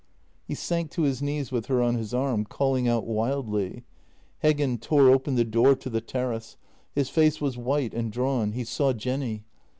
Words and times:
He 0.47 0.55
sank 0.55 0.89
to 0.93 1.03
his 1.03 1.21
knees 1.21 1.51
with 1.51 1.67
her 1.67 1.79
on 1.83 1.93
his 1.93 2.11
arm, 2.11 2.43
calling 2.45 2.87
out 2.87 3.05
wildly. 3.05 3.83
Heggen 4.43 4.81
tore 4.81 5.11
open 5.11 5.35
the 5.35 5.45
door 5.45 5.75
to 5.75 5.91
the 5.91 6.01
terrace. 6.01 6.57
His 6.95 7.11
face 7.11 7.39
was 7.39 7.55
white 7.55 7.93
and 7.93 8.11
drawn. 8.11 8.53
He 8.53 8.63
saw 8.63 8.93
Jenny. 8.93 9.43